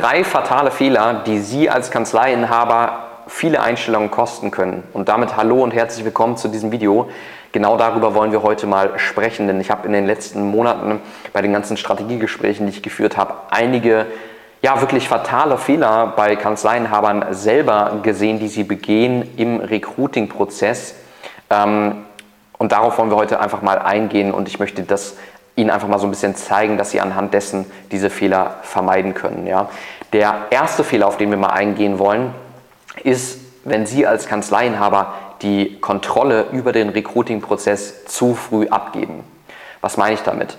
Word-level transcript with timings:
Drei 0.00 0.24
fatale 0.24 0.70
Fehler, 0.70 1.24
die 1.26 1.40
Sie 1.40 1.68
als 1.68 1.90
Kanzleiinhaber 1.90 3.00
viele 3.26 3.60
Einstellungen 3.60 4.10
kosten 4.10 4.50
können. 4.50 4.82
Und 4.94 5.10
damit 5.10 5.36
hallo 5.36 5.62
und 5.62 5.72
herzlich 5.72 6.06
willkommen 6.06 6.38
zu 6.38 6.48
diesem 6.48 6.72
Video. 6.72 7.10
Genau 7.52 7.76
darüber 7.76 8.14
wollen 8.14 8.32
wir 8.32 8.42
heute 8.42 8.66
mal 8.66 8.98
sprechen, 8.98 9.46
denn 9.46 9.60
ich 9.60 9.70
habe 9.70 9.86
in 9.86 9.92
den 9.92 10.06
letzten 10.06 10.50
Monaten 10.50 11.02
bei 11.34 11.42
den 11.42 11.52
ganzen 11.52 11.76
Strategiegesprächen, 11.76 12.64
die 12.64 12.72
ich 12.72 12.82
geführt 12.82 13.18
habe, 13.18 13.34
einige 13.50 14.06
ja 14.62 14.80
wirklich 14.80 15.06
fatale 15.06 15.58
Fehler 15.58 16.14
bei 16.16 16.34
Kanzleiinhabern 16.34 17.34
selber 17.34 17.98
gesehen, 18.02 18.38
die 18.38 18.48
sie 18.48 18.64
begehen 18.64 19.28
im 19.36 19.60
Recruiting-Prozess. 19.60 20.94
Ähm, 21.50 22.06
und 22.56 22.72
darauf 22.72 22.96
wollen 22.96 23.10
wir 23.10 23.16
heute 23.16 23.38
einfach 23.38 23.60
mal 23.60 23.78
eingehen 23.78 24.32
und 24.32 24.48
ich 24.48 24.58
möchte 24.58 24.82
das 24.82 25.18
Ihnen 25.60 25.70
einfach 25.70 25.88
mal 25.88 25.98
so 25.98 26.06
ein 26.06 26.10
bisschen 26.10 26.34
zeigen, 26.34 26.76
dass 26.76 26.90
Sie 26.90 27.00
anhand 27.00 27.34
dessen 27.34 27.70
diese 27.90 28.10
Fehler 28.10 28.56
vermeiden 28.62 29.14
können. 29.14 29.46
Ja. 29.46 29.68
Der 30.12 30.46
erste 30.50 30.84
Fehler, 30.84 31.06
auf 31.06 31.16
den 31.16 31.30
wir 31.30 31.36
mal 31.36 31.50
eingehen 31.50 31.98
wollen, 31.98 32.34
ist, 33.04 33.38
wenn 33.64 33.86
Sie 33.86 34.06
als 34.06 34.26
Kanzleiinhaber 34.26 35.14
die 35.42 35.78
Kontrolle 35.80 36.46
über 36.52 36.72
den 36.72 36.90
Recruiting-Prozess 36.90 38.06
zu 38.06 38.34
früh 38.34 38.68
abgeben. 38.68 39.24
Was 39.80 39.96
meine 39.96 40.14
ich 40.14 40.22
damit? 40.22 40.56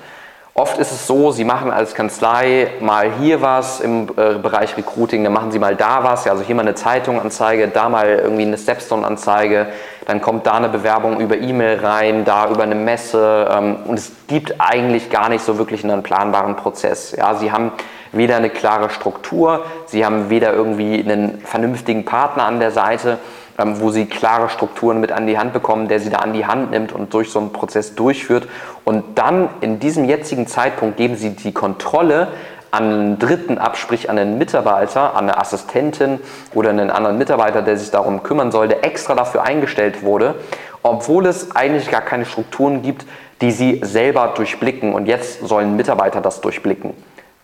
Oft 0.53 0.77
ist 0.79 0.91
es 0.91 1.07
so, 1.07 1.31
Sie 1.31 1.45
machen 1.45 1.71
als 1.71 1.95
Kanzlei 1.95 2.71
mal 2.81 3.09
hier 3.21 3.41
was 3.41 3.79
im 3.79 4.09
äh, 4.17 4.33
Bereich 4.33 4.75
Recruiting, 4.75 5.23
dann 5.23 5.31
machen 5.31 5.49
Sie 5.51 5.59
mal 5.59 5.77
da 5.77 6.03
was, 6.03 6.25
ja, 6.25 6.33
also 6.33 6.43
hier 6.43 6.55
mal 6.55 6.63
eine 6.63 6.75
Zeitung-Anzeige, 6.75 7.69
da 7.69 7.87
mal 7.87 8.09
irgendwie 8.09 8.41
eine 8.41 8.57
Stepstone-Anzeige, 8.57 9.67
dann 10.07 10.21
kommt 10.21 10.45
da 10.45 10.55
eine 10.55 10.67
Bewerbung 10.67 11.21
über 11.21 11.37
E-Mail 11.37 11.79
rein, 11.79 12.25
da 12.25 12.49
über 12.49 12.63
eine 12.63 12.75
Messe 12.75 13.49
ähm, 13.49 13.77
und 13.85 13.97
es 13.97 14.11
gibt 14.27 14.55
eigentlich 14.59 15.09
gar 15.09 15.29
nicht 15.29 15.45
so 15.45 15.57
wirklich 15.57 15.85
einen 15.85 16.03
planbaren 16.03 16.57
Prozess. 16.57 17.15
Ja, 17.17 17.33
Sie 17.35 17.53
haben 17.53 17.71
weder 18.11 18.35
eine 18.35 18.49
klare 18.49 18.89
Struktur, 18.89 19.63
Sie 19.85 20.05
haben 20.05 20.29
weder 20.29 20.53
irgendwie 20.53 20.99
einen 20.99 21.39
vernünftigen 21.45 22.03
Partner 22.03 22.43
an 22.43 22.59
der 22.59 22.71
Seite, 22.71 23.19
ähm, 23.57 23.79
wo 23.79 23.91
sie 23.91 24.05
klare 24.05 24.49
Strukturen 24.49 24.99
mit 24.99 25.11
an 25.11 25.27
die 25.27 25.37
Hand 25.37 25.53
bekommen, 25.53 25.87
der 25.87 25.99
sie 25.99 26.09
da 26.09 26.17
an 26.17 26.33
die 26.33 26.45
Hand 26.45 26.71
nimmt 26.71 26.91
und 26.91 27.13
durch 27.13 27.31
so 27.31 27.39
einen 27.39 27.53
Prozess 27.53 27.95
durchführt. 27.95 28.47
Und 28.83 29.17
dann 29.17 29.49
in 29.61 29.79
diesem 29.79 30.05
jetzigen 30.05 30.47
Zeitpunkt 30.47 30.97
geben 30.97 31.15
sie 31.15 31.31
die 31.31 31.51
Kontrolle 31.51 32.29
an 32.71 32.83
einen 32.83 33.19
Dritten 33.19 33.57
ab, 33.57 33.77
sprich 33.77 34.09
an 34.09 34.17
einen 34.17 34.37
Mitarbeiter, 34.37 35.15
an 35.15 35.29
eine 35.29 35.37
Assistentin 35.37 36.19
oder 36.53 36.69
einen 36.69 36.89
anderen 36.89 37.17
Mitarbeiter, 37.17 37.61
der 37.61 37.77
sich 37.77 37.91
darum 37.91 38.23
kümmern 38.23 38.51
soll, 38.51 38.69
der 38.69 38.85
extra 38.85 39.13
dafür 39.13 39.43
eingestellt 39.43 40.03
wurde, 40.03 40.35
obwohl 40.81 41.25
es 41.25 41.53
eigentlich 41.53 41.91
gar 41.91 42.01
keine 42.01 42.25
Strukturen 42.25 42.81
gibt, 42.81 43.05
die 43.41 43.51
sie 43.51 43.81
selber 43.83 44.33
durchblicken. 44.35 44.93
Und 44.93 45.05
jetzt 45.07 45.45
sollen 45.45 45.75
Mitarbeiter 45.75 46.21
das 46.21 46.41
durchblicken. 46.41 46.93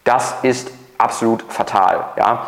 Das 0.05 0.35
ist 0.43 0.71
absolut 0.97 1.43
fatal. 1.49 2.05
Ja? 2.17 2.45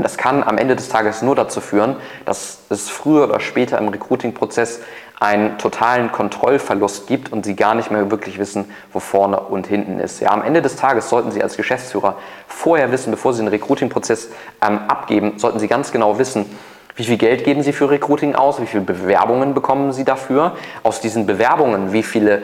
Und 0.00 0.04
das 0.04 0.16
kann 0.16 0.42
am 0.42 0.56
Ende 0.56 0.76
des 0.76 0.88
Tages 0.88 1.20
nur 1.20 1.36
dazu 1.36 1.60
führen, 1.60 1.94
dass 2.24 2.60
es 2.70 2.88
früher 2.88 3.24
oder 3.24 3.38
später 3.38 3.76
im 3.76 3.88
Recruiting-Prozess 3.88 4.80
einen 5.20 5.58
totalen 5.58 6.10
Kontrollverlust 6.10 7.06
gibt 7.06 7.30
und 7.30 7.44
Sie 7.44 7.54
gar 7.54 7.74
nicht 7.74 7.90
mehr 7.90 8.10
wirklich 8.10 8.38
wissen, 8.38 8.64
wo 8.94 8.98
vorne 8.98 9.38
und 9.38 9.66
hinten 9.66 10.00
ist. 10.00 10.20
Ja, 10.20 10.30
am 10.30 10.42
Ende 10.42 10.62
des 10.62 10.76
Tages 10.76 11.10
sollten 11.10 11.32
Sie 11.32 11.42
als 11.42 11.58
Geschäftsführer 11.58 12.16
vorher 12.46 12.90
wissen, 12.92 13.10
bevor 13.10 13.34
Sie 13.34 13.40
einen 13.40 13.48
Recruiting-Prozess 13.48 14.30
ähm, 14.66 14.78
abgeben, 14.88 15.34
sollten 15.38 15.58
Sie 15.58 15.68
ganz 15.68 15.92
genau 15.92 16.18
wissen, 16.18 16.46
wie 16.96 17.04
viel 17.04 17.18
Geld 17.18 17.44
geben 17.44 17.62
Sie 17.62 17.74
für 17.74 17.90
Recruiting 17.90 18.34
aus? 18.34 18.58
Wie 18.58 18.66
viele 18.66 18.82
Bewerbungen 18.82 19.52
bekommen 19.52 19.92
Sie 19.92 20.04
dafür? 20.04 20.56
Aus 20.82 21.02
diesen 21.02 21.26
Bewerbungen, 21.26 21.92
wie 21.92 22.02
viele 22.02 22.40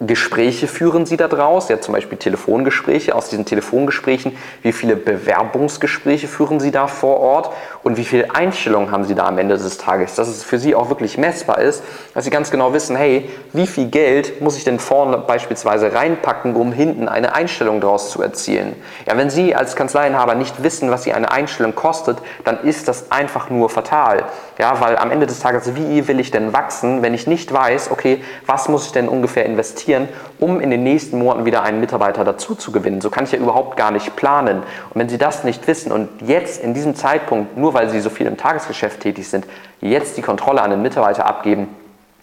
Gespräche 0.00 0.68
führen 0.68 1.06
Sie 1.06 1.16
da 1.16 1.26
draus? 1.26 1.68
Ja, 1.68 1.80
zum 1.80 1.92
Beispiel 1.92 2.18
Telefongespräche. 2.18 3.16
Aus 3.16 3.30
diesen 3.30 3.44
Telefongesprächen, 3.44 4.36
wie 4.62 4.72
viele 4.72 4.94
Bewerbungsgespräche 4.94 6.28
führen 6.28 6.60
Sie 6.60 6.70
da 6.70 6.86
vor 6.86 7.18
Ort? 7.18 7.50
Und 7.82 7.96
wie 7.96 8.04
viele 8.04 8.32
Einstellungen 8.32 8.92
haben 8.92 9.04
Sie 9.04 9.16
da 9.16 9.26
am 9.26 9.38
Ende 9.38 9.58
des 9.58 9.76
Tages? 9.76 10.14
Dass 10.14 10.28
es 10.28 10.44
für 10.44 10.60
Sie 10.60 10.76
auch 10.76 10.88
wirklich 10.88 11.18
messbar 11.18 11.58
ist, 11.58 11.82
dass 12.14 12.22
Sie 12.24 12.30
ganz 12.30 12.52
genau 12.52 12.72
wissen, 12.72 12.94
hey, 12.94 13.28
wie 13.52 13.66
viel 13.66 13.88
Geld 13.88 14.40
muss 14.40 14.56
ich 14.56 14.62
denn 14.62 14.78
vorne 14.78 15.18
beispielsweise 15.18 15.92
reinpacken, 15.92 16.54
um 16.54 16.70
hinten 16.72 17.08
eine 17.08 17.34
Einstellung 17.34 17.80
daraus 17.80 18.10
zu 18.10 18.22
erzielen? 18.22 18.76
Ja, 19.04 19.16
wenn 19.16 19.30
Sie 19.30 19.56
als 19.56 19.74
Kanzleiinhaber 19.74 20.36
nicht 20.36 20.62
wissen, 20.62 20.92
was 20.92 21.02
Sie 21.02 21.12
eine 21.12 21.32
Einstellung 21.32 21.74
kostet, 21.74 22.18
dann 22.44 22.62
ist 22.62 22.86
das 22.86 23.10
einfach 23.10 23.50
nur 23.50 23.68
fatal. 23.68 24.26
Ja, 24.60 24.80
weil 24.80 24.96
am 24.96 25.10
Ende 25.10 25.26
des 25.26 25.40
Tages, 25.40 25.74
wie 25.74 26.06
will 26.06 26.20
ich 26.20 26.30
denn 26.30 26.52
wachsen, 26.52 27.02
wenn 27.02 27.14
ich 27.14 27.26
nicht 27.26 27.52
weiß, 27.52 27.90
okay, 27.90 28.22
was 28.46 28.68
muss 28.68 28.86
ich 28.86 28.92
denn 28.92 29.08
ungefähr 29.08 29.44
investieren? 29.44 29.87
Investieren, 29.88 30.08
um 30.38 30.60
in 30.60 30.70
den 30.70 30.82
nächsten 30.82 31.18
Monaten 31.18 31.44
wieder 31.44 31.62
einen 31.62 31.80
Mitarbeiter 31.80 32.24
dazu 32.24 32.54
zu 32.54 32.72
gewinnen. 32.72 33.00
So 33.00 33.10
kann 33.10 33.24
ich 33.24 33.32
ja 33.32 33.38
überhaupt 33.38 33.76
gar 33.76 33.90
nicht 33.90 34.16
planen. 34.16 34.58
Und 34.58 34.94
wenn 34.94 35.08
Sie 35.08 35.18
das 35.18 35.44
nicht 35.44 35.66
wissen 35.66 35.92
und 35.92 36.08
jetzt 36.22 36.62
in 36.62 36.74
diesem 36.74 36.94
Zeitpunkt, 36.94 37.56
nur 37.56 37.74
weil 37.74 37.88
Sie 37.88 38.00
so 38.00 38.10
viel 38.10 38.26
im 38.26 38.36
Tagesgeschäft 38.36 39.00
tätig 39.00 39.28
sind, 39.28 39.46
jetzt 39.80 40.16
die 40.16 40.22
Kontrolle 40.22 40.62
an 40.62 40.70
den 40.70 40.82
Mitarbeiter 40.82 41.26
abgeben, 41.26 41.68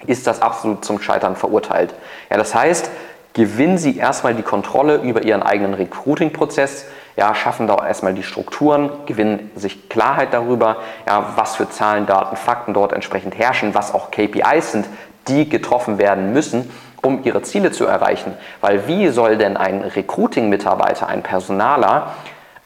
ist 0.08 0.28
das 0.28 0.42
absolut 0.42 0.86
zum 0.86 1.02
Scheitern 1.02 1.36
verurteilt. 1.36 1.94
Ja, 2.30 2.38
das 2.38 2.53
heißt, 2.53 2.90
gewinnen 3.34 3.78
Sie 3.78 3.97
erstmal 3.97 4.36
die 4.36 4.44
Kontrolle 4.44 4.97
über 4.97 5.24
Ihren 5.24 5.44
eigenen 5.44 5.74
Recruiting-Prozess, 5.74 6.86
ja, 7.18 7.34
schaffen 7.34 7.66
da 7.66 7.86
erstmal 7.88 8.14
die 8.14 8.24
Strukturen, 8.24 8.90
gewinnen 9.06 9.50
sich 9.56 9.88
Klarheit 9.88 10.34
darüber, 10.34 10.78
ja, 11.08 11.34
was 11.38 11.56
für 11.56 11.70
Zahlen, 11.70 12.06
Daten, 12.06 12.36
Fakten 12.36 12.74
dort 12.74 12.92
entsprechend 12.92 13.38
herrschen, 13.38 13.74
was 13.74 13.94
auch 13.94 14.12
KPIs 14.12 14.74
sind, 14.74 14.86
die 15.28 15.50
getroffen 15.50 15.97
werden 15.97 16.34
müssen 16.34 16.70
um 17.05 17.23
ihre 17.23 17.41
Ziele 17.43 17.71
zu 17.71 17.85
erreichen. 17.85 18.33
Weil 18.61 18.88
wie 18.88 19.09
soll 19.09 19.38
denn 19.38 19.57
ein 19.57 19.81
Recruiting-Mitarbeiter, 19.81 21.07
ein 21.07 21.21
Personaler 21.21 22.11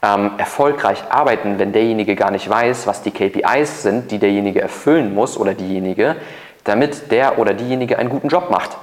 ähm, 0.02 0.32
erfolgreich 0.38 1.04
arbeiten, 1.10 1.60
wenn 1.60 1.74
derjenige 1.74 2.16
gar 2.16 2.32
nicht 2.32 2.50
weiß, 2.50 2.88
was 2.88 3.02
die 3.02 3.12
KPIs 3.12 3.84
sind, 3.84 4.12
die 4.12 4.20
derjenige 4.20 4.62
erfüllen 4.62 5.14
muss 5.14 5.38
oder 5.38 5.54
diejenige, 5.54 6.16
damit 6.64 7.12
der 7.12 7.38
oder 7.38 7.54
diejenige 7.54 8.00
einen 8.00 8.10
guten 8.10 8.30
Job 8.30 8.50
macht. 8.50 8.78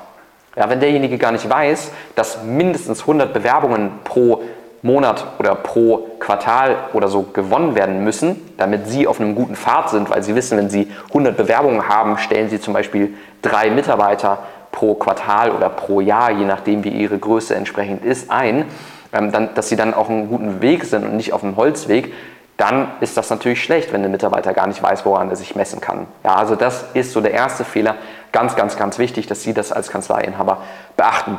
Ja, 0.57 0.71
wenn 0.71 0.81
derjenige 0.81 1.19
gar 1.19 1.33
nicht 1.33 1.49
weiß, 1.49 1.91
dass 2.15 2.43
mindestens 2.43 3.01
100 3.03 3.33
Bewerbungen 3.33 3.91
pro 4.05 4.43
Monat 4.83 5.27
oder 5.39 5.55
pro 5.55 6.07
Quartal 6.19 6.77
oder 6.93 7.09
so 7.09 7.23
gewonnen 7.23 7.75
werden 7.75 8.05
müssen, 8.05 8.55
damit 8.57 8.87
Sie 8.87 9.07
auf 9.07 9.21
einem 9.21 9.35
guten 9.35 9.57
Pfad 9.57 9.91
sind, 9.91 10.11
weil 10.11 10.23
Sie 10.23 10.35
wissen, 10.35 10.57
wenn 10.57 10.71
Sie 10.71 10.91
100 11.09 11.37
Bewerbungen 11.37 11.89
haben, 11.89 12.19
stellen 12.19 12.49
Sie 12.49 12.61
zum 12.61 12.73
Beispiel 12.73 13.15
drei 13.43 13.71
Mitarbeiter 13.71 14.39
pro 14.77 14.95
Quartal 14.95 15.53
oder 15.53 15.71
pro 15.71 16.01
Jahr, 16.01 16.31
je 16.31 16.45
nachdem 16.45 16.85
wie 16.85 16.91
ihre 16.91 17.19
Größe 17.19 17.55
entsprechend 17.55 18.05
ist, 18.05 18.31
ein, 18.31 18.67
ähm, 19.13 19.33
dann, 19.33 19.55
dass 19.55 19.71
sie 19.71 19.77
dann 19.77 19.95
auf 19.95 20.11
einem 20.11 20.29
guten 20.29 20.61
Weg 20.61 20.85
sind 20.85 21.05
und 21.05 21.17
nicht 21.17 21.33
auf 21.33 21.43
einem 21.43 21.57
Holzweg, 21.57 22.13
dann 22.59 22.89
ist 23.01 23.17
das 23.17 23.31
natürlich 23.31 23.63
schlecht, 23.63 23.93
wenn 23.95 24.03
der 24.03 24.11
Mitarbeiter 24.11 24.53
gar 24.53 24.67
nicht 24.67 24.83
weiß, 24.83 25.07
woran 25.07 25.31
er 25.31 25.37
sich 25.37 25.57
messen 25.57 25.81
kann. 25.81 26.07
Ja, 26.25 26.37
also 26.37 26.57
das 26.57 26.85
ist 26.93 27.13
so 27.13 27.23
der 27.23 27.33
erste 27.33 27.65
Fehler. 27.65 27.97
Ganz, 28.33 28.55
ganz, 28.55 28.77
ganz 28.77 28.99
wichtig, 28.99 29.27
dass 29.27 29.43
Sie 29.43 29.55
das 29.55 29.73
als 29.73 29.91
Kanzleiinhaber 29.91 30.59
beachten. 30.97 31.39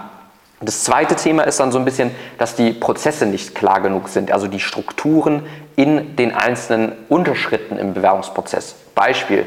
Das 0.59 0.83
zweite 0.83 1.15
Thema 1.15 1.43
ist 1.43 1.59
dann 1.59 1.71
so 1.71 1.77
ein 1.77 1.85
bisschen, 1.85 2.09
dass 2.39 2.55
die 2.55 2.71
Prozesse 2.71 3.27
nicht 3.27 3.53
klar 3.53 3.81
genug 3.81 4.09
sind, 4.09 4.31
also 4.31 4.47
die 4.47 4.59
Strukturen 4.59 5.45
in 5.75 6.15
den 6.15 6.33
einzelnen 6.33 6.93
Unterschritten 7.09 7.77
im 7.77 7.93
Bewerbungsprozess. 7.93 8.75
Beispiel, 8.95 9.45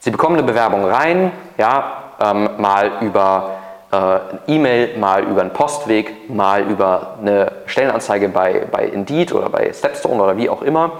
Sie 0.00 0.10
bekommen 0.10 0.36
eine 0.36 0.46
Bewerbung 0.46 0.84
rein, 0.84 1.30
ja, 1.56 2.03
ähm, 2.20 2.50
mal 2.58 2.92
über 3.00 3.50
äh, 3.92 4.18
E-Mail, 4.54 4.96
mal 4.98 5.24
über 5.24 5.40
einen 5.40 5.52
Postweg, 5.52 6.30
mal 6.30 6.62
über 6.62 7.18
eine 7.20 7.52
Stellenanzeige 7.66 8.28
bei, 8.28 8.66
bei 8.70 8.86
Indeed 8.86 9.32
oder 9.32 9.48
bei 9.48 9.72
Stepstone 9.72 10.22
oder 10.22 10.36
wie 10.36 10.48
auch 10.48 10.62
immer. 10.62 10.92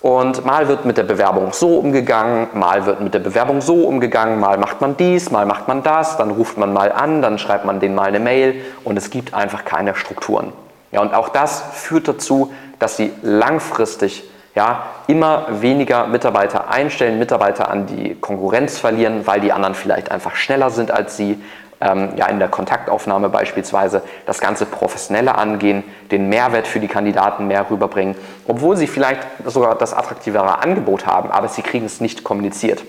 Und 0.00 0.46
mal 0.46 0.66
wird 0.66 0.86
mit 0.86 0.96
der 0.96 1.02
Bewerbung 1.02 1.52
so 1.52 1.76
umgegangen, 1.76 2.48
mal 2.54 2.86
wird 2.86 3.02
mit 3.02 3.12
der 3.12 3.18
Bewerbung 3.18 3.60
so 3.60 3.84
umgegangen, 3.84 4.40
mal 4.40 4.56
macht 4.56 4.80
man 4.80 4.96
dies, 4.96 5.30
mal 5.30 5.44
macht 5.44 5.68
man 5.68 5.82
das, 5.82 6.16
dann 6.16 6.30
ruft 6.30 6.56
man 6.56 6.72
mal 6.72 6.90
an, 6.90 7.20
dann 7.20 7.38
schreibt 7.38 7.66
man 7.66 7.80
denen 7.80 7.94
mal 7.94 8.08
eine 8.08 8.20
Mail 8.20 8.62
und 8.82 8.96
es 8.96 9.10
gibt 9.10 9.34
einfach 9.34 9.66
keine 9.66 9.94
Strukturen. 9.94 10.54
Ja, 10.90 11.02
und 11.02 11.14
auch 11.14 11.28
das 11.28 11.62
führt 11.74 12.08
dazu, 12.08 12.50
dass 12.78 12.96
sie 12.96 13.12
langfristig 13.22 14.29
ja, 14.54 14.84
immer 15.06 15.46
weniger 15.60 16.06
Mitarbeiter 16.06 16.70
einstellen, 16.70 17.18
Mitarbeiter 17.18 17.70
an 17.70 17.86
die 17.86 18.14
Konkurrenz 18.14 18.78
verlieren, 18.78 19.26
weil 19.26 19.40
die 19.40 19.52
anderen 19.52 19.74
vielleicht 19.74 20.10
einfach 20.10 20.34
schneller 20.34 20.70
sind 20.70 20.90
als 20.90 21.16
sie, 21.16 21.40
ähm, 21.80 22.10
ja, 22.16 22.26
in 22.26 22.38
der 22.38 22.48
Kontaktaufnahme 22.48 23.28
beispielsweise 23.28 24.02
das 24.26 24.40
Ganze 24.40 24.66
professioneller 24.66 25.38
angehen, 25.38 25.84
den 26.10 26.28
Mehrwert 26.28 26.66
für 26.66 26.80
die 26.80 26.88
Kandidaten 26.88 27.46
mehr 27.46 27.70
rüberbringen, 27.70 28.16
obwohl 28.46 28.76
sie 28.76 28.86
vielleicht 28.86 29.22
sogar 29.46 29.76
das 29.76 29.94
attraktivere 29.94 30.58
Angebot 30.58 31.06
haben, 31.06 31.30
aber 31.30 31.48
sie 31.48 31.62
kriegen 31.62 31.86
es 31.86 32.00
nicht 32.00 32.24
kommuniziert. 32.24 32.82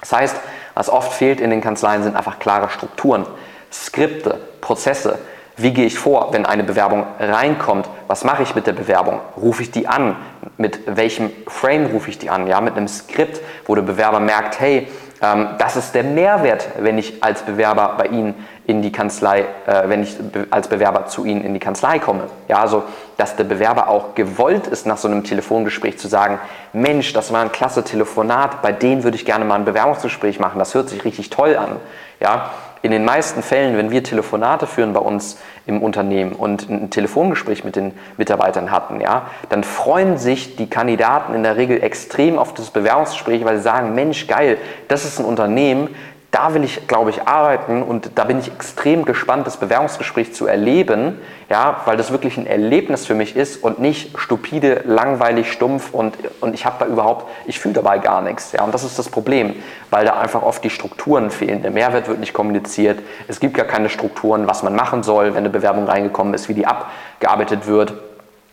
Das 0.00 0.12
heißt, 0.12 0.36
was 0.74 0.90
oft 0.90 1.12
fehlt 1.12 1.40
in 1.40 1.50
den 1.50 1.60
Kanzleien 1.60 2.02
sind 2.02 2.16
einfach 2.16 2.38
klare 2.38 2.68
Strukturen, 2.70 3.26
Skripte, 3.72 4.38
Prozesse, 4.60 5.18
wie 5.58 5.72
gehe 5.72 5.86
ich 5.86 5.98
vor, 5.98 6.32
wenn 6.32 6.46
eine 6.46 6.64
Bewerbung 6.64 7.04
reinkommt? 7.18 7.88
Was 8.06 8.24
mache 8.24 8.42
ich 8.42 8.54
mit 8.54 8.66
der 8.66 8.72
Bewerbung? 8.72 9.20
Rufe 9.36 9.62
ich 9.62 9.70
die 9.70 9.88
an? 9.88 10.16
Mit 10.56 10.80
welchem 10.86 11.30
Frame 11.46 11.86
rufe 11.86 12.10
ich 12.10 12.18
die 12.18 12.30
an? 12.30 12.46
Ja, 12.46 12.60
mit 12.60 12.76
einem 12.76 12.88
Skript, 12.88 13.40
wo 13.66 13.74
der 13.74 13.82
Bewerber 13.82 14.20
merkt, 14.20 14.60
hey, 14.60 14.88
ähm, 15.20 15.48
das 15.58 15.76
ist 15.76 15.94
der 15.94 16.04
Mehrwert, 16.04 16.68
wenn 16.78 16.96
ich 16.96 17.22
als 17.22 17.42
Bewerber 17.42 17.94
bei 17.98 18.06
Ihnen 18.06 18.34
in 18.68 18.82
die 18.82 18.92
Kanzlei, 18.92 19.46
äh, 19.66 19.88
wenn 19.88 20.02
ich 20.02 20.14
als 20.50 20.68
Bewerber 20.68 21.06
zu 21.06 21.24
Ihnen 21.24 21.42
in 21.42 21.54
die 21.54 21.58
Kanzlei 21.58 21.98
komme. 21.98 22.24
Ja, 22.48 22.58
also, 22.58 22.82
dass 23.16 23.34
der 23.34 23.44
Bewerber 23.44 23.88
auch 23.88 24.14
gewollt 24.14 24.66
ist, 24.66 24.86
nach 24.86 24.98
so 24.98 25.08
einem 25.08 25.24
Telefongespräch 25.24 25.98
zu 25.98 26.06
sagen, 26.06 26.38
Mensch, 26.74 27.14
das 27.14 27.32
war 27.32 27.40
ein 27.40 27.50
klasse 27.50 27.82
Telefonat, 27.82 28.60
bei 28.60 28.72
denen 28.72 29.04
würde 29.04 29.16
ich 29.16 29.24
gerne 29.24 29.46
mal 29.46 29.54
ein 29.54 29.64
Bewerbungsgespräch 29.64 30.38
machen, 30.38 30.58
das 30.58 30.74
hört 30.74 30.90
sich 30.90 31.02
richtig 31.06 31.30
toll 31.30 31.56
an. 31.56 31.76
Ja, 32.20 32.50
in 32.82 32.90
den 32.90 33.06
meisten 33.06 33.42
Fällen, 33.42 33.78
wenn 33.78 33.90
wir 33.90 34.04
Telefonate 34.04 34.66
führen 34.66 34.92
bei 34.92 35.00
uns 35.00 35.38
im 35.66 35.82
Unternehmen 35.82 36.32
und 36.32 36.68
ein 36.68 36.90
Telefongespräch 36.90 37.64
mit 37.64 37.74
den 37.74 37.92
Mitarbeitern 38.18 38.70
hatten, 38.70 39.00
ja, 39.00 39.30
dann 39.48 39.64
freuen 39.64 40.18
sich 40.18 40.56
die 40.56 40.68
Kandidaten 40.68 41.34
in 41.34 41.42
der 41.42 41.56
Regel 41.56 41.82
extrem 41.82 42.38
auf 42.38 42.52
das 42.52 42.70
Bewerbungsgespräch, 42.70 43.46
weil 43.46 43.56
sie 43.56 43.62
sagen, 43.62 43.94
Mensch, 43.94 44.26
geil, 44.26 44.58
das 44.88 45.06
ist 45.06 45.18
ein 45.18 45.24
Unternehmen, 45.24 45.88
da 46.30 46.52
will 46.52 46.62
ich, 46.62 46.86
glaube 46.86 47.08
ich, 47.08 47.26
arbeiten 47.26 47.82
und 47.82 48.10
da 48.16 48.24
bin 48.24 48.38
ich 48.38 48.48
extrem 48.48 49.06
gespannt, 49.06 49.46
das 49.46 49.56
Bewerbungsgespräch 49.56 50.34
zu 50.34 50.46
erleben, 50.46 51.18
ja, 51.48 51.80
weil 51.86 51.96
das 51.96 52.12
wirklich 52.12 52.36
ein 52.36 52.46
Erlebnis 52.46 53.06
für 53.06 53.14
mich 53.14 53.34
ist 53.34 53.62
und 53.64 53.78
nicht 53.78 54.18
stupide, 54.18 54.82
langweilig, 54.84 55.50
stumpf 55.50 55.94
und, 55.94 56.18
und 56.42 56.52
ich 56.52 56.66
habe 56.66 56.76
da 56.80 56.86
überhaupt, 56.86 57.26
ich 57.46 57.58
fühle 57.58 57.74
dabei 57.74 57.98
gar 57.98 58.20
nichts. 58.20 58.52
Ja, 58.52 58.62
und 58.64 58.74
das 58.74 58.84
ist 58.84 58.98
das 58.98 59.08
Problem, 59.08 59.54
weil 59.88 60.04
da 60.04 60.20
einfach 60.20 60.42
oft 60.42 60.62
die 60.62 60.70
Strukturen 60.70 61.30
fehlen. 61.30 61.62
Der 61.62 61.70
Mehrwert 61.70 62.08
wird 62.08 62.20
nicht 62.20 62.34
kommuniziert, 62.34 62.98
es 63.26 63.40
gibt 63.40 63.54
gar 63.54 63.66
keine 63.66 63.88
Strukturen, 63.88 64.46
was 64.46 64.62
man 64.62 64.74
machen 64.74 65.02
soll, 65.02 65.28
wenn 65.28 65.38
eine 65.38 65.50
Bewerbung 65.50 65.86
reingekommen 65.86 66.34
ist, 66.34 66.50
wie 66.50 66.54
die 66.54 66.66
abgearbeitet 66.66 67.66
wird, 67.66 67.94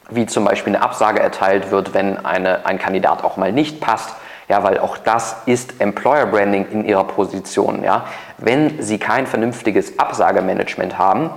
wie 0.10 0.26
zum 0.28 0.46
Beispiel 0.46 0.74
eine 0.74 0.84
Absage 0.84 1.20
erteilt 1.20 1.72
wird, 1.72 1.94
wenn 1.94 2.26
eine, 2.26 2.66
ein 2.66 2.80
Kandidat 2.80 3.26
auch 3.26 3.36
mal 3.36 3.52
nicht 3.52 3.82
passt 3.82 4.16
ja, 4.48 4.64
weil 4.64 4.80
auch 4.80 4.98
das 4.98 5.38
ist 5.46 5.82
Employer 5.82 6.28
Branding 6.28 6.68
in 6.72 6.86
ihrer 6.86 7.04
Position. 7.04 7.84
Ja. 7.84 8.06
Wenn 8.38 8.82
Sie 8.82 9.00
kein 9.00 9.28
vernünftiges 9.28 9.98
Absagemanagement 9.98 10.98
haben, 10.98 11.32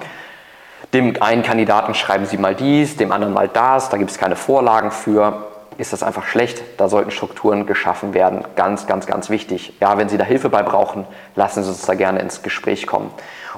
dem 0.93 1.21
einen 1.23 1.43
Kandidaten 1.43 1.95
schreiben 1.95 2.27
Sie 2.27 2.39
mal 2.39 2.55
dies, 2.55 2.97
dem 2.97 3.13
anderen 3.13 3.35
mal 3.35 3.49
das, 3.49 3.89
da 3.89 3.97
gibt 3.97 4.11
es 4.11 4.19
keine 4.19 4.37
Vorlagen 4.37 4.91
für, 4.91 5.49
ist 5.79 5.93
das 5.93 6.03
einfach 6.03 6.27
schlecht. 6.27 6.63
Da 6.77 6.89
sollten 6.89 7.11
Strukturen 7.11 7.67
geschaffen 7.67 8.13
werden. 8.13 8.45
Ganz, 8.57 8.87
ganz, 8.87 9.07
ganz 9.07 9.31
wichtig. 9.31 9.75
Ja, 9.81 9.97
wenn 9.97 10.09
Sie 10.09 10.19
da 10.19 10.25
Hilfe 10.25 10.51
bei 10.51 10.63
brauchen, 10.63 11.07
lassen 11.35 11.63
Sie 11.63 11.71
uns 11.71 11.83
da 11.83 11.95
gerne 11.95 12.19
ins 12.21 12.43
Gespräch 12.43 12.87
kommen. 12.87 13.11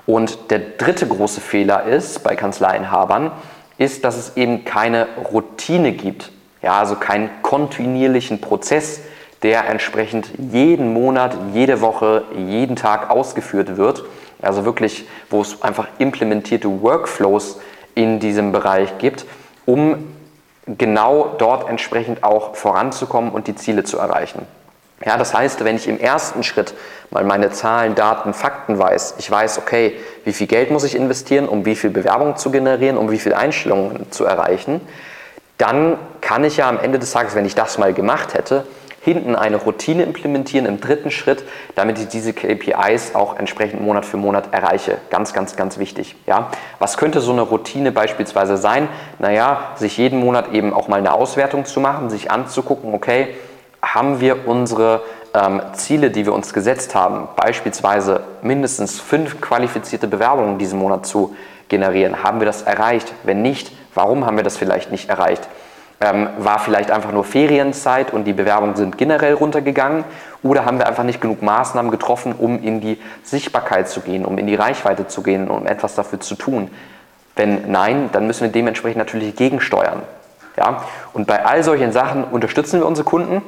Und 0.06 0.50
der 0.50 0.58
dritte 0.58 1.06
große 1.06 1.40
Fehler 1.40 1.84
ist 1.84 2.22
bei 2.22 2.36
Kanzleienhabern, 2.36 3.32
ist, 3.78 4.04
dass 4.04 4.16
es 4.16 4.36
eben 4.36 4.64
keine 4.64 5.06
Routine 5.32 5.92
gibt. 5.92 6.30
Ja, 6.62 6.78
also 6.78 6.96
keinen 6.96 7.30
kontinuierlichen 7.42 8.40
Prozess, 8.40 9.00
der 9.42 9.68
entsprechend 9.68 10.30
jeden 10.38 10.92
Monat, 10.92 11.36
jede 11.52 11.80
Woche, 11.80 12.24
jeden 12.36 12.76
Tag 12.76 13.10
ausgeführt 13.10 13.76
wird. 13.76 14.04
Also 14.42 14.64
wirklich, 14.64 15.06
wo 15.28 15.40
es 15.40 15.62
einfach 15.62 15.88
implementierte 15.98 16.82
Workflows 16.82 17.60
in 17.94 18.20
diesem 18.20 18.52
Bereich 18.52 18.98
gibt, 18.98 19.26
um 19.66 20.06
genau 20.66 21.34
dort 21.38 21.68
entsprechend 21.68 22.22
auch 22.22 22.54
voranzukommen 22.54 23.32
und 23.32 23.46
die 23.46 23.54
Ziele 23.54 23.84
zu 23.84 23.98
erreichen. 23.98 24.46
Ja, 25.04 25.16
das 25.16 25.32
heißt, 25.32 25.64
wenn 25.64 25.76
ich 25.76 25.88
im 25.88 25.98
ersten 25.98 26.42
Schritt 26.42 26.74
mal 27.10 27.24
meine 27.24 27.50
Zahlen, 27.50 27.94
Daten, 27.94 28.34
Fakten 28.34 28.78
weiß, 28.78 29.14
ich 29.18 29.30
weiß, 29.30 29.58
okay, 29.58 29.94
wie 30.24 30.32
viel 30.34 30.46
Geld 30.46 30.70
muss 30.70 30.84
ich 30.84 30.94
investieren, 30.94 31.48
um 31.48 31.64
wie 31.64 31.74
viel 31.74 31.88
Bewerbung 31.88 32.36
zu 32.36 32.50
generieren, 32.50 32.98
um 32.98 33.10
wie 33.10 33.18
viel 33.18 33.32
Einstellungen 33.32 34.12
zu 34.12 34.26
erreichen, 34.26 34.82
dann 35.56 35.98
kann 36.20 36.44
ich 36.44 36.58
ja 36.58 36.68
am 36.68 36.78
Ende 36.78 36.98
des 36.98 37.12
Tages, 37.12 37.34
wenn 37.34 37.46
ich 37.46 37.54
das 37.54 37.78
mal 37.78 37.94
gemacht 37.94 38.34
hätte, 38.34 38.66
hinten 39.02 39.34
eine 39.34 39.56
Routine 39.56 40.02
implementieren 40.02 40.66
im 40.66 40.80
dritten 40.80 41.10
Schritt, 41.10 41.44
damit 41.74 41.98
ich 41.98 42.08
diese 42.08 42.32
KPIs 42.32 43.14
auch 43.14 43.38
entsprechend 43.38 43.80
Monat 43.80 44.04
für 44.04 44.18
Monat 44.18 44.52
erreiche. 44.52 44.98
Ganz, 45.08 45.32
ganz, 45.32 45.56
ganz 45.56 45.78
wichtig. 45.78 46.16
Ja? 46.26 46.50
Was 46.78 46.98
könnte 46.98 47.20
so 47.20 47.32
eine 47.32 47.42
Routine 47.42 47.92
beispielsweise 47.92 48.58
sein? 48.58 48.88
Naja, 49.18 49.72
sich 49.76 49.96
jeden 49.96 50.20
Monat 50.20 50.52
eben 50.52 50.74
auch 50.74 50.88
mal 50.88 50.98
eine 50.98 51.12
Auswertung 51.12 51.64
zu 51.64 51.80
machen, 51.80 52.10
sich 52.10 52.30
anzugucken, 52.30 52.92
okay, 52.92 53.28
haben 53.82 54.20
wir 54.20 54.46
unsere 54.46 55.02
ähm, 55.32 55.62
Ziele, 55.72 56.10
die 56.10 56.26
wir 56.26 56.34
uns 56.34 56.52
gesetzt 56.52 56.94
haben, 56.94 57.28
beispielsweise 57.36 58.24
mindestens 58.42 59.00
fünf 59.00 59.40
qualifizierte 59.40 60.08
Bewerbungen 60.08 60.58
diesen 60.58 60.78
Monat 60.78 61.06
zu 61.06 61.34
generieren, 61.68 62.22
haben 62.22 62.40
wir 62.40 62.46
das 62.46 62.62
erreicht? 62.62 63.14
Wenn 63.22 63.40
nicht, 63.40 63.72
warum 63.94 64.26
haben 64.26 64.36
wir 64.36 64.44
das 64.44 64.58
vielleicht 64.58 64.90
nicht 64.90 65.08
erreicht? 65.08 65.48
Ähm, 66.02 66.28
war 66.38 66.58
vielleicht 66.58 66.90
einfach 66.90 67.12
nur 67.12 67.24
Ferienzeit 67.24 68.14
und 68.14 68.24
die 68.24 68.32
Bewerbungen 68.32 68.74
sind 68.74 68.96
generell 68.96 69.34
runtergegangen? 69.34 70.04
Oder 70.42 70.64
haben 70.64 70.78
wir 70.78 70.86
einfach 70.86 71.04
nicht 71.04 71.20
genug 71.20 71.42
Maßnahmen 71.42 71.90
getroffen, 71.90 72.34
um 72.36 72.62
in 72.62 72.80
die 72.80 72.98
Sichtbarkeit 73.22 73.88
zu 73.88 74.00
gehen, 74.00 74.24
um 74.24 74.38
in 74.38 74.46
die 74.46 74.54
Reichweite 74.54 75.08
zu 75.08 75.22
gehen, 75.22 75.50
um 75.50 75.66
etwas 75.66 75.94
dafür 75.96 76.18
zu 76.18 76.36
tun? 76.36 76.70
Wenn 77.36 77.70
nein, 77.70 78.08
dann 78.12 78.26
müssen 78.26 78.42
wir 78.42 78.48
dementsprechend 78.50 78.96
natürlich 78.96 79.36
gegensteuern. 79.36 80.02
Ja? 80.56 80.84
Und 81.12 81.26
bei 81.26 81.44
all 81.44 81.62
solchen 81.62 81.92
Sachen 81.92 82.24
unterstützen 82.24 82.80
wir 82.80 82.86
unsere 82.86 83.04
Kunden. 83.04 83.42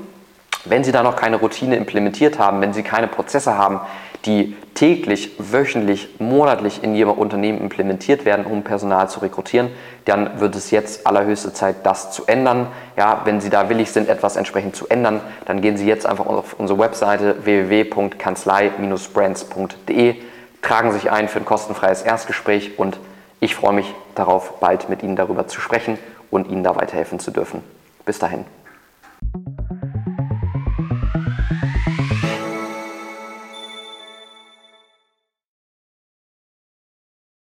Wenn 0.66 0.84
sie 0.84 0.93
da 0.93 1.02
noch 1.02 1.16
keine 1.16 1.37
Routine 1.37 1.76
implementiert 1.76 2.38
haben, 2.38 2.60
wenn 2.60 2.75
sie 2.75 2.82
keine 2.82 3.08
Prozesse 3.08 3.56
haben, 3.56 3.81
die 4.24 4.56
täglich, 4.74 5.32
wöchentlich, 5.38 6.08
monatlich 6.19 6.82
in 6.82 6.94
ihrem 6.94 7.12
Unternehmen 7.12 7.60
implementiert 7.60 8.24
werden, 8.24 8.46
um 8.46 8.62
Personal 8.62 9.10
zu 9.10 9.20
rekrutieren, 9.20 9.69
dann 10.04 10.40
wird 10.40 10.56
es 10.56 10.70
jetzt 10.70 11.06
allerhöchste 11.06 11.52
Zeit, 11.52 11.84
das 11.84 12.10
zu 12.12 12.24
ändern. 12.26 12.69
Ja, 12.96 13.20
wenn 13.24 13.40
Sie 13.40 13.50
da 13.50 13.69
willig 13.69 13.90
sind, 13.90 14.08
etwas 14.08 14.36
entsprechend 14.36 14.76
zu 14.76 14.86
ändern, 14.88 15.20
dann 15.44 15.60
gehen 15.60 15.76
Sie 15.76 15.86
jetzt 15.86 16.06
einfach 16.06 16.26
auf 16.26 16.54
unsere 16.58 16.78
Webseite 16.78 17.44
www.kanzlei-brands.de, 17.44 20.14
tragen 20.62 20.92
sich 20.92 21.10
ein 21.10 21.28
für 21.28 21.40
ein 21.40 21.44
kostenfreies 21.44 22.00
Erstgespräch 22.02 22.78
und 22.78 22.98
ich 23.40 23.56
freue 23.56 23.75
mich 23.75 23.92
darauf, 24.14 24.60
bald 24.60 24.88
mit 24.88 25.02
Ihnen 25.02 25.16
darüber 25.16 25.48
zu 25.48 25.60
sprechen 25.60 25.98
und 26.30 26.48
Ihnen 26.48 26.62
da 26.62 26.76
weiterhelfen 26.76 27.18
zu 27.18 27.32
dürfen. 27.32 27.64
Bis 28.04 28.18
dahin. 28.18 28.44